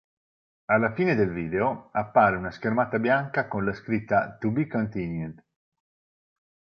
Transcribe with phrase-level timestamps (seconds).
[0.65, 5.45] Alla fine del video appare una schermata bianca con la scritta "to be continued".